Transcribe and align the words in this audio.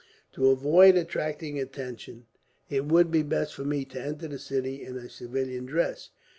To 0.31 0.49
avoid 0.49 0.95
attracting 0.95 1.59
attention, 1.59 2.25
it 2.71 2.85
would 2.87 3.11
be 3.11 3.21
best 3.21 3.53
for 3.53 3.63
me 3.65 3.85
to 3.85 4.01
enter 4.01 4.27
the 4.27 4.39
city 4.39 4.83
in 4.83 4.97
a 4.97 5.07
civilian 5.07 5.67
dress. 5.67 6.09